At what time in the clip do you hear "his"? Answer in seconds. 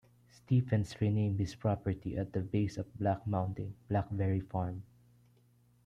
1.37-1.53